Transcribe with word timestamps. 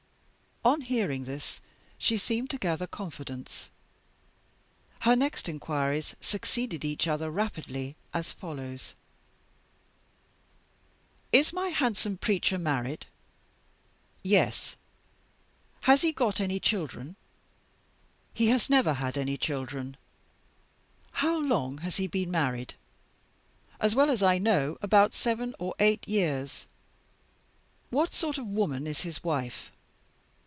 On 0.63 0.81
hearing 0.81 1.23
this, 1.23 1.59
she 1.97 2.17
seemed 2.17 2.51
to 2.51 2.57
gather 2.59 2.85
confidence. 2.85 3.71
Her 4.99 5.15
next 5.15 5.49
inquiries 5.49 6.15
succeeded 6.21 6.85
each 6.85 7.07
other 7.07 7.31
rapidly, 7.31 7.95
as 8.13 8.31
follows: 8.31 8.93
"'Is 11.31 11.51
my 11.51 11.69
handsome 11.69 12.15
preacher 12.19 12.59
married?' 12.59 13.07
"'Yes.' 14.21 14.75
"'Has 15.81 16.03
he 16.03 16.11
got 16.11 16.39
any 16.39 16.59
children?' 16.59 17.15
"'He 18.31 18.49
has 18.49 18.69
never 18.69 18.93
had 18.93 19.17
any 19.17 19.37
children.' 19.37 19.97
"'How 21.13 21.39
long 21.41 21.79
has 21.79 21.95
he 21.97 22.05
been 22.05 22.29
married?' 22.29 22.75
"'As 23.79 23.95
well 23.95 24.11
as 24.11 24.21
I 24.21 24.37
know, 24.37 24.77
about 24.83 25.15
seven 25.15 25.55
or 25.57 25.73
eight 25.79 26.07
years. 26.07 26.67
"'What 27.89 28.13
sort 28.13 28.37
of 28.37 28.45
woman 28.45 28.85
is 28.85 29.01
his 29.01 29.23
wife? 29.23 29.71